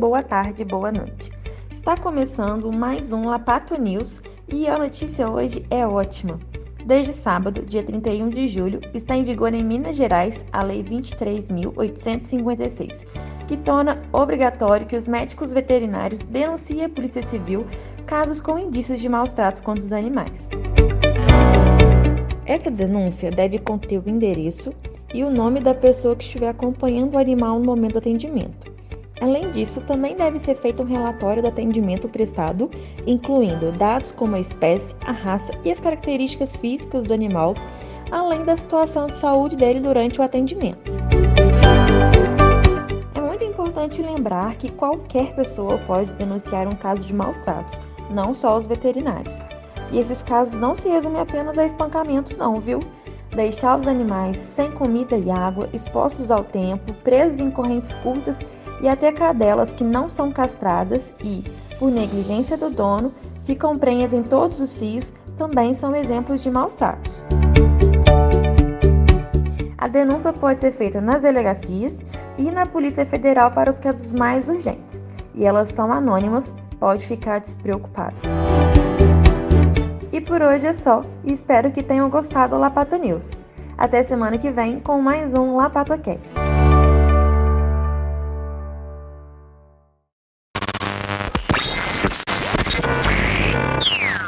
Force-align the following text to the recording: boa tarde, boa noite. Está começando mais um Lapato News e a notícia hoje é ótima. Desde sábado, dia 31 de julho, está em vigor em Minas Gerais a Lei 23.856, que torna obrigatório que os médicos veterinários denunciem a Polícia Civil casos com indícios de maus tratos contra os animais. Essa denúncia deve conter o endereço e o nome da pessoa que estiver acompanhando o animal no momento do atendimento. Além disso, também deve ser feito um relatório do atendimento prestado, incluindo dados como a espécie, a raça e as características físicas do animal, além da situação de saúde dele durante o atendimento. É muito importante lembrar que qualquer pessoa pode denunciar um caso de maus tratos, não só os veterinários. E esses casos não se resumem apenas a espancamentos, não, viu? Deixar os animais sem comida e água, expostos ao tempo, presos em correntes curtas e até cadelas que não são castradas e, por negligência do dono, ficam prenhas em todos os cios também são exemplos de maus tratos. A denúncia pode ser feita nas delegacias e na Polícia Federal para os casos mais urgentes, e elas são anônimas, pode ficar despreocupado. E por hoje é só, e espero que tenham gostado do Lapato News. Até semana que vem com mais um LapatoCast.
boa 0.00 0.22
tarde, 0.22 0.64
boa 0.64 0.90
noite. 0.90 1.30
Está 1.70 1.94
começando 1.94 2.72
mais 2.72 3.12
um 3.12 3.28
Lapato 3.28 3.78
News 3.78 4.22
e 4.48 4.66
a 4.66 4.78
notícia 4.78 5.28
hoje 5.28 5.66
é 5.68 5.86
ótima. 5.86 6.40
Desde 6.86 7.12
sábado, 7.12 7.66
dia 7.66 7.82
31 7.82 8.30
de 8.30 8.48
julho, 8.48 8.80
está 8.94 9.14
em 9.14 9.24
vigor 9.24 9.52
em 9.52 9.62
Minas 9.62 9.96
Gerais 9.96 10.42
a 10.50 10.62
Lei 10.62 10.82
23.856, 10.82 13.06
que 13.46 13.58
torna 13.58 14.00
obrigatório 14.10 14.86
que 14.86 14.96
os 14.96 15.06
médicos 15.06 15.52
veterinários 15.52 16.22
denunciem 16.22 16.86
a 16.86 16.88
Polícia 16.88 17.22
Civil 17.22 17.66
casos 18.06 18.40
com 18.40 18.58
indícios 18.58 19.00
de 19.00 19.08
maus 19.08 19.34
tratos 19.34 19.60
contra 19.60 19.84
os 19.84 19.92
animais. 19.92 20.48
Essa 22.46 22.70
denúncia 22.70 23.30
deve 23.30 23.58
conter 23.58 23.98
o 23.98 24.08
endereço 24.08 24.72
e 25.12 25.22
o 25.22 25.28
nome 25.28 25.60
da 25.60 25.74
pessoa 25.74 26.16
que 26.16 26.24
estiver 26.24 26.48
acompanhando 26.48 27.16
o 27.16 27.18
animal 27.18 27.58
no 27.58 27.66
momento 27.66 27.92
do 27.92 27.98
atendimento. 27.98 28.69
Além 29.20 29.50
disso, 29.50 29.82
também 29.82 30.16
deve 30.16 30.38
ser 30.38 30.54
feito 30.56 30.82
um 30.82 30.86
relatório 30.86 31.42
do 31.42 31.48
atendimento 31.48 32.08
prestado, 32.08 32.70
incluindo 33.06 33.70
dados 33.70 34.12
como 34.12 34.34
a 34.34 34.40
espécie, 34.40 34.94
a 35.04 35.12
raça 35.12 35.52
e 35.62 35.70
as 35.70 35.78
características 35.78 36.56
físicas 36.56 37.02
do 37.02 37.12
animal, 37.12 37.54
além 38.10 38.44
da 38.44 38.56
situação 38.56 39.08
de 39.08 39.16
saúde 39.16 39.56
dele 39.56 39.78
durante 39.78 40.18
o 40.18 40.22
atendimento. 40.22 40.90
É 43.14 43.20
muito 43.20 43.44
importante 43.44 44.02
lembrar 44.02 44.56
que 44.56 44.70
qualquer 44.72 45.34
pessoa 45.34 45.76
pode 45.86 46.14
denunciar 46.14 46.66
um 46.66 46.74
caso 46.74 47.04
de 47.04 47.12
maus 47.12 47.38
tratos, 47.40 47.78
não 48.10 48.32
só 48.32 48.56
os 48.56 48.66
veterinários. 48.66 49.36
E 49.92 49.98
esses 49.98 50.22
casos 50.22 50.58
não 50.58 50.74
se 50.74 50.88
resumem 50.88 51.20
apenas 51.20 51.58
a 51.58 51.66
espancamentos, 51.66 52.38
não, 52.38 52.56
viu? 52.56 52.80
Deixar 53.30 53.78
os 53.78 53.86
animais 53.86 54.38
sem 54.38 54.70
comida 54.72 55.16
e 55.16 55.30
água, 55.30 55.68
expostos 55.72 56.30
ao 56.30 56.42
tempo, 56.42 56.92
presos 57.04 57.38
em 57.38 57.50
correntes 57.50 57.92
curtas 57.94 58.40
e 58.82 58.88
até 58.88 59.12
cadelas 59.12 59.72
que 59.72 59.84
não 59.84 60.08
são 60.08 60.32
castradas 60.32 61.12
e, 61.22 61.44
por 61.78 61.90
negligência 61.90 62.56
do 62.56 62.70
dono, 62.70 63.12
ficam 63.42 63.78
prenhas 63.78 64.12
em 64.12 64.22
todos 64.22 64.60
os 64.60 64.70
cios 64.70 65.12
também 65.36 65.72
são 65.72 65.96
exemplos 65.96 66.42
de 66.42 66.50
maus 66.50 66.74
tratos. 66.74 67.24
A 69.78 69.88
denúncia 69.88 70.34
pode 70.34 70.60
ser 70.60 70.72
feita 70.72 71.00
nas 71.00 71.22
delegacias 71.22 72.04
e 72.36 72.50
na 72.50 72.66
Polícia 72.66 73.06
Federal 73.06 73.50
para 73.50 73.70
os 73.70 73.78
casos 73.78 74.12
mais 74.12 74.46
urgentes, 74.46 75.00
e 75.34 75.46
elas 75.46 75.68
são 75.68 75.90
anônimas, 75.90 76.54
pode 76.78 77.06
ficar 77.06 77.38
despreocupado. 77.38 78.16
E 80.12 80.20
por 80.20 80.42
hoje 80.42 80.66
é 80.66 80.74
só, 80.74 81.02
e 81.24 81.32
espero 81.32 81.70
que 81.70 81.82
tenham 81.82 82.10
gostado 82.10 82.56
do 82.56 82.60
Lapato 82.60 82.96
News. 82.96 83.30
Até 83.78 84.02
semana 84.02 84.36
que 84.36 84.50
vem 84.50 84.78
com 84.78 85.00
mais 85.00 85.32
um 85.32 85.56
LapatoCast. 85.56 86.38